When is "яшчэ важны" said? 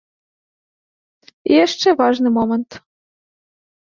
1.65-2.31